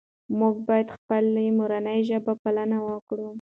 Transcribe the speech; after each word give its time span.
موږ 0.39 0.55
باید 0.67 0.87
د 0.89 0.95
خپلې 0.99 1.43
مورنۍ 1.57 1.99
ژبې 2.09 2.33
پالنه 2.41 2.77
وکړو. 2.89 3.27